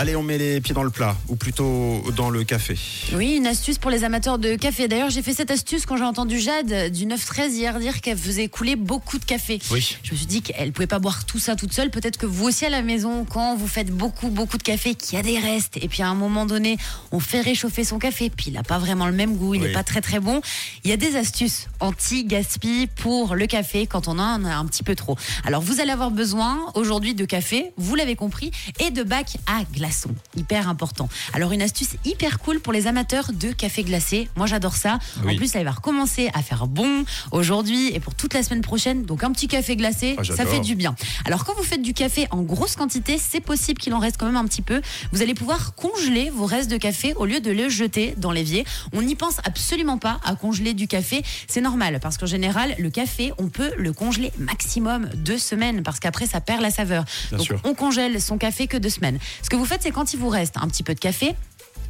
Allez, 0.00 0.14
on 0.14 0.22
met 0.22 0.38
les 0.38 0.60
pieds 0.60 0.74
dans 0.76 0.84
le 0.84 0.90
plat, 0.90 1.16
ou 1.26 1.34
plutôt 1.34 2.04
dans 2.14 2.30
le 2.30 2.44
café. 2.44 2.78
Oui, 3.14 3.34
une 3.34 3.48
astuce 3.48 3.78
pour 3.78 3.90
les 3.90 4.04
amateurs 4.04 4.38
de 4.38 4.54
café. 4.54 4.86
D'ailleurs, 4.86 5.10
j'ai 5.10 5.22
fait 5.22 5.34
cette 5.34 5.50
astuce 5.50 5.86
quand 5.86 5.96
j'ai 5.96 6.04
entendu 6.04 6.38
Jade 6.38 6.92
du 6.92 7.04
9-13 7.04 7.50
hier 7.50 7.80
dire 7.80 8.00
qu'elle 8.00 8.16
faisait 8.16 8.46
couler 8.46 8.76
beaucoup 8.76 9.18
de 9.18 9.24
café. 9.24 9.58
Oui. 9.72 9.96
Je 10.04 10.12
me 10.12 10.16
suis 10.16 10.26
dit 10.26 10.40
qu'elle 10.40 10.70
pouvait 10.70 10.86
pas 10.86 11.00
boire 11.00 11.24
tout 11.24 11.40
ça 11.40 11.56
toute 11.56 11.72
seule. 11.72 11.90
Peut-être 11.90 12.16
que 12.16 12.26
vous 12.26 12.44
aussi 12.46 12.64
à 12.64 12.70
la 12.70 12.82
maison, 12.82 13.24
quand 13.24 13.56
vous 13.56 13.66
faites 13.66 13.90
beaucoup, 13.90 14.28
beaucoup 14.28 14.56
de 14.56 14.62
café, 14.62 14.94
qu'il 14.94 15.16
y 15.16 15.18
a 15.18 15.24
des 15.24 15.36
restes, 15.36 15.78
et 15.78 15.88
puis 15.88 16.04
à 16.04 16.06
un 16.08 16.14
moment 16.14 16.46
donné, 16.46 16.76
on 17.10 17.18
fait 17.18 17.40
réchauffer 17.40 17.82
son 17.82 17.98
café, 17.98 18.30
puis 18.30 18.50
il 18.50 18.52
n'a 18.52 18.62
pas 18.62 18.78
vraiment 18.78 19.06
le 19.08 19.12
même 19.14 19.34
goût, 19.36 19.54
il 19.56 19.62
n'est 19.62 19.66
Oui. 19.66 19.72
pas 19.72 19.82
très 19.82 20.00
très 20.00 20.20
bon. 20.20 20.40
Il 20.84 20.90
y 20.90 20.92
a 20.92 20.96
des 20.96 21.16
astuces 21.16 21.66
anti-gaspi 21.80 22.88
pour 22.94 23.34
le 23.34 23.46
café 23.48 23.88
quand 23.88 24.06
on 24.06 24.20
en 24.20 24.44
a 24.44 24.54
un 24.54 24.66
petit 24.66 24.84
peu 24.84 24.94
trop. 24.94 25.16
Alors, 25.44 25.60
vous 25.60 25.80
allez 25.80 25.90
avoir 25.90 26.12
besoin 26.12 26.60
aujourd'hui 26.76 27.16
de 27.16 27.24
café, 27.24 27.72
vous 27.76 27.96
l'avez 27.96 28.14
compris, 28.14 28.52
et 28.78 28.92
de 28.92 29.02
bac 29.02 29.38
à 29.48 29.64
glaçons. 29.88 30.14
Hyper 30.36 30.68
important. 30.68 31.08
Alors, 31.32 31.52
une 31.52 31.62
astuce 31.62 31.90
hyper 32.04 32.38
cool 32.40 32.60
pour 32.60 32.72
les 32.72 32.86
amateurs 32.86 33.30
de 33.32 33.52
café 33.52 33.82
glacé. 33.84 34.28
Moi, 34.36 34.46
j'adore 34.46 34.76
ça. 34.76 34.98
Oui. 35.24 35.34
En 35.34 35.36
plus, 35.36 35.48
ça 35.52 35.62
va 35.64 35.70
recommencer 35.70 36.30
à 36.34 36.42
faire 36.42 36.66
bon 36.66 37.04
aujourd'hui 37.32 37.88
et 37.94 38.00
pour 38.00 38.14
toute 38.14 38.34
la 38.34 38.42
semaine 38.42 38.60
prochaine. 38.60 39.04
Donc, 39.04 39.24
un 39.24 39.32
petit 39.32 39.48
café 39.48 39.76
glacé, 39.76 40.16
Ah, 40.18 40.24
ça 40.24 40.44
fait 40.46 40.60
du 40.60 40.74
bien. 40.74 40.94
Alors, 41.24 41.44
quand 41.44 41.54
vous 41.56 41.62
faites 41.62 41.82
du 41.82 41.94
café 41.94 42.26
en 42.30 42.42
grosse 42.42 42.76
quantité, 42.76 43.18
c'est 43.18 43.40
possible 43.40 43.80
qu'il 43.80 43.94
en 43.94 43.98
reste 43.98 44.16
quand 44.18 44.26
même 44.26 44.36
un 44.36 44.44
petit 44.44 44.62
peu. 44.62 44.80
Vous 45.12 45.22
allez 45.22 45.34
pouvoir 45.34 45.74
congeler 45.74 46.30
vos 46.30 46.44
restes 46.46 46.70
de 46.70 46.76
café 46.76 47.14
au 47.14 47.24
lieu 47.26 47.40
de 47.40 47.50
le 47.50 47.68
jeter 47.68 48.14
dans 48.18 48.30
l'évier. 48.32 48.64
On 48.92 49.02
n'y 49.02 49.14
pense 49.16 49.38
absolument 49.44 49.98
pas 49.98 50.20
à 50.24 50.34
congeler 50.34 50.74
du 50.74 50.86
café. 50.86 51.22
C'est 51.48 51.60
normal 51.62 51.98
parce 52.00 52.18
qu'en 52.18 52.26
général, 52.26 52.74
le 52.78 52.90
café, 52.90 53.32
on 53.38 53.48
peut 53.48 53.72
le 53.78 53.92
congeler 53.92 54.32
maximum 54.38 55.08
deux 55.14 55.38
semaines 55.38 55.82
parce 55.82 55.98
qu'après, 56.00 56.26
ça 56.26 56.40
perd 56.40 56.60
la 56.60 56.70
saveur. 56.70 57.04
Bien 57.30 57.38
Donc, 57.38 57.46
sûr. 57.46 57.60
on 57.64 57.74
congèle 57.74 58.20
son 58.20 58.38
café 58.38 58.66
que 58.66 58.76
deux 58.76 58.90
semaines. 58.90 59.18
Ce 59.42 59.48
que 59.48 59.56
vous 59.56 59.64
faites, 59.64 59.77
c'est 59.80 59.90
quand 59.90 60.12
il 60.12 60.20
vous 60.20 60.28
reste 60.28 60.56
un 60.56 60.68
petit 60.68 60.82
peu 60.82 60.94
de 60.94 61.00
café, 61.00 61.34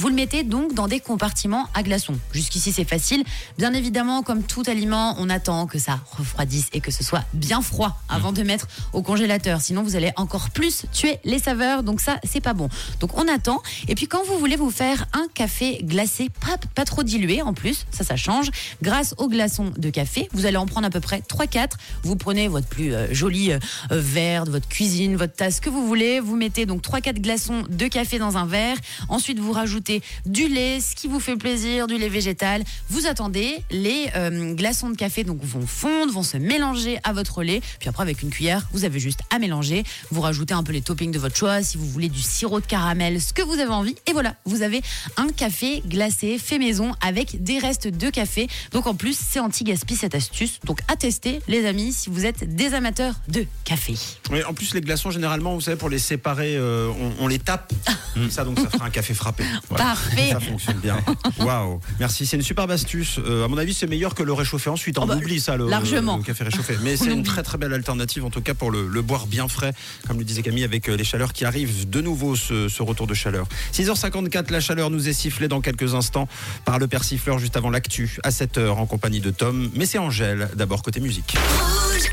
vous 0.00 0.08
le 0.08 0.14
mettez 0.14 0.44
donc 0.44 0.72
dans 0.72 0.88
des 0.88 0.98
compartiments 0.98 1.68
à 1.74 1.82
glaçons. 1.82 2.14
Jusqu'ici, 2.32 2.72
c'est 2.72 2.88
facile. 2.88 3.22
Bien 3.58 3.74
évidemment, 3.74 4.22
comme 4.22 4.42
tout 4.42 4.62
aliment, 4.66 5.14
on 5.18 5.28
attend 5.28 5.66
que 5.66 5.78
ça 5.78 6.00
refroidisse 6.16 6.68
et 6.72 6.80
que 6.80 6.90
ce 6.90 7.04
soit 7.04 7.22
bien 7.34 7.60
froid 7.60 8.00
avant 8.08 8.32
de 8.32 8.42
mettre 8.42 8.66
au 8.94 9.02
congélateur. 9.02 9.60
Sinon, 9.60 9.82
vous 9.82 9.96
allez 9.96 10.10
encore 10.16 10.48
plus 10.48 10.86
tuer 10.90 11.18
les 11.24 11.38
saveurs. 11.38 11.82
Donc 11.82 12.00
ça, 12.00 12.18
c'est 12.24 12.40
pas 12.40 12.54
bon. 12.54 12.70
Donc 13.00 13.14
on 13.18 13.28
attend. 13.28 13.62
Et 13.88 13.94
puis 13.94 14.06
quand 14.06 14.24
vous 14.24 14.38
voulez 14.38 14.56
vous 14.56 14.70
faire 14.70 15.04
un 15.12 15.26
café 15.34 15.82
glacé, 15.82 16.30
pas, 16.74 16.86
trop 16.86 17.02
dilué 17.02 17.42
en 17.42 17.52
plus, 17.52 17.84
ça, 17.90 18.02
ça 18.02 18.16
change. 18.16 18.50
Grâce 18.80 19.14
aux 19.18 19.28
glaçons 19.28 19.70
de 19.76 19.90
café, 19.90 20.30
vous 20.32 20.46
allez 20.46 20.56
en 20.56 20.64
prendre 20.64 20.86
à 20.86 20.90
peu 20.90 21.00
près 21.00 21.18
3-4. 21.18 21.72
Vous 22.04 22.16
prenez 22.16 22.48
votre 22.48 22.68
plus 22.68 22.94
euh, 22.94 23.12
joli 23.12 23.52
euh, 23.52 23.58
euh, 23.92 24.00
verre 24.00 24.46
de 24.46 24.50
votre 24.50 24.66
cuisine, 24.66 25.16
votre 25.16 25.34
tasse, 25.34 25.60
que 25.60 25.68
vous 25.68 25.86
voulez. 25.86 26.20
Vous 26.20 26.36
mettez 26.36 26.64
donc 26.64 26.80
3-4 26.80 27.20
glaçons 27.20 27.64
de 27.68 27.86
café 27.86 28.18
dans 28.18 28.38
un 28.38 28.46
verre. 28.46 28.78
Ensuite, 29.10 29.38
vous 29.38 29.52
rajoutez 29.52 29.89
du 30.26 30.48
lait, 30.48 30.80
ce 30.80 30.94
qui 30.94 31.08
vous 31.08 31.20
fait 31.20 31.36
plaisir, 31.36 31.86
du 31.86 31.98
lait 31.98 32.08
végétal. 32.08 32.62
Vous 32.88 33.06
attendez, 33.06 33.62
les 33.70 34.06
euh, 34.16 34.54
glaçons 34.54 34.90
de 34.90 34.96
café 34.96 35.24
donc 35.24 35.42
vont 35.42 35.66
fondre, 35.66 36.12
vont 36.12 36.22
se 36.22 36.36
mélanger 36.36 36.98
à 37.04 37.12
votre 37.12 37.42
lait. 37.42 37.60
Puis 37.78 37.88
après, 37.88 38.02
avec 38.02 38.22
une 38.22 38.30
cuillère, 38.30 38.68
vous 38.72 38.84
avez 38.84 39.00
juste 39.00 39.20
à 39.30 39.38
mélanger. 39.38 39.84
Vous 40.10 40.20
rajoutez 40.20 40.54
un 40.54 40.62
peu 40.62 40.72
les 40.72 40.82
toppings 40.82 41.12
de 41.12 41.18
votre 41.18 41.36
choix, 41.36 41.62
si 41.62 41.76
vous 41.76 41.86
voulez 41.86 42.08
du 42.08 42.20
sirop 42.20 42.60
de 42.60 42.66
caramel, 42.66 43.20
ce 43.20 43.32
que 43.32 43.42
vous 43.42 43.54
avez 43.54 43.72
envie. 43.72 43.96
Et 44.06 44.12
voilà, 44.12 44.34
vous 44.44 44.62
avez 44.62 44.82
un 45.16 45.28
café 45.28 45.82
glacé 45.86 46.38
fait 46.38 46.58
maison 46.58 46.92
avec 47.00 47.42
des 47.42 47.58
restes 47.58 47.88
de 47.88 48.10
café. 48.10 48.48
Donc 48.72 48.86
en 48.86 48.94
plus, 48.94 49.18
c'est 49.18 49.40
anti-gaspi 49.40 49.96
cette 49.96 50.14
astuce. 50.14 50.60
Donc 50.64 50.80
à 50.88 50.96
tester, 50.96 51.40
les 51.48 51.66
amis, 51.66 51.92
si 51.92 52.10
vous 52.10 52.26
êtes 52.26 52.54
des 52.54 52.74
amateurs 52.74 53.14
de 53.28 53.46
café. 53.64 53.94
Oui, 54.30 54.42
en 54.44 54.54
plus, 54.54 54.74
les 54.74 54.80
glaçons, 54.80 55.10
généralement, 55.10 55.54
vous 55.54 55.60
savez, 55.60 55.76
pour 55.76 55.88
les 55.88 55.98
séparer, 55.98 56.56
euh, 56.56 56.88
on, 56.88 57.24
on 57.24 57.28
les 57.28 57.38
tape. 57.38 57.72
Ça, 58.30 58.44
donc, 58.44 58.58
ça 58.58 58.68
fera 58.68 58.86
un 58.86 58.90
café 58.90 59.14
frappé. 59.14 59.44
Voilà. 59.70 59.84
Parfait. 59.84 60.30
Ça 60.32 60.40
fonctionne 60.40 60.78
bien. 60.78 60.98
Waouh. 61.38 61.80
Merci. 62.00 62.26
C'est 62.26 62.36
une 62.36 62.42
superbe 62.42 62.70
astuce. 62.72 63.18
Euh, 63.24 63.44
à 63.44 63.48
mon 63.48 63.56
avis, 63.56 63.72
c'est 63.72 63.86
meilleur 63.86 64.14
que 64.14 64.22
le 64.22 64.32
réchauffer 64.32 64.68
ensuite. 64.68 64.98
On 64.98 65.02
Oh 65.04 65.06
bah, 65.06 65.16
oublie 65.16 65.40
ça, 65.40 65.56
le, 65.56 65.68
largement. 65.68 66.16
le 66.18 66.22
café 66.24 66.44
réchauffé. 66.44 66.76
Mais 66.82 66.96
c'est 66.96 67.10
une 67.12 67.22
très 67.22 67.42
très 67.42 67.56
belle 67.56 67.72
alternative, 67.72 68.24
en 68.24 68.30
tout 68.30 68.40
cas, 68.42 68.52
pour 68.54 68.70
le, 68.70 68.86
le 68.88 69.02
boire 69.02 69.26
bien 69.26 69.48
frais, 69.48 69.72
comme 70.06 70.18
le 70.18 70.24
disait 70.24 70.42
Camille, 70.42 70.64
avec 70.64 70.88
euh, 70.88 70.96
les 70.96 71.04
chaleurs 71.04 71.32
qui 71.32 71.44
arrivent 71.44 71.88
de 71.88 72.00
nouveau, 72.00 72.36
ce, 72.36 72.68
ce 72.68 72.82
retour 72.82 73.06
de 73.06 73.14
chaleur. 73.14 73.46
6h54, 73.72 74.50
la 74.52 74.60
chaleur 74.60 74.90
nous 74.90 75.08
est 75.08 75.12
sifflée 75.12 75.48
dans 75.48 75.60
quelques 75.60 75.94
instants 75.94 76.28
par 76.64 76.78
le 76.78 76.88
persifleur 76.88 77.38
juste 77.38 77.56
avant 77.56 77.70
l'actu, 77.70 78.18
à 78.24 78.30
7h 78.30 78.68
en 78.70 78.86
compagnie 78.86 79.20
de 79.20 79.30
Tom. 79.30 79.70
Mais 79.74 79.86
c'est 79.86 79.98
Angèle, 79.98 80.50
d'abord 80.56 80.82
côté 80.82 81.00
musique. 81.00 81.36
Rouge. 81.38 82.10